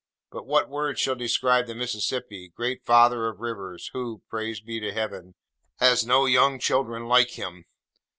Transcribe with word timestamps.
But 0.31 0.47
what 0.47 0.67
words 0.67 0.99
shall 0.99 1.13
describe 1.13 1.67
the 1.67 1.75
Mississippi, 1.75 2.51
great 2.55 2.83
father 2.83 3.27
of 3.27 3.39
rivers, 3.39 3.91
who 3.93 4.23
(praise 4.31 4.59
be 4.59 4.79
to 4.79 4.91
Heaven) 4.91 5.35
has 5.77 6.03
no 6.07 6.25
young 6.25 6.57
children 6.57 7.05
like 7.05 7.37
him! 7.37 7.65